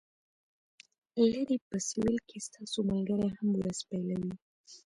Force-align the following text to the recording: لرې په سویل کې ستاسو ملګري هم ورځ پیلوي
لرې 1.31 1.57
په 1.69 1.77
سویل 1.87 2.17
کې 2.29 2.37
ستاسو 2.47 2.77
ملګري 2.89 3.27
هم 3.37 3.49
ورځ 3.59 3.77
پیلوي 3.89 4.33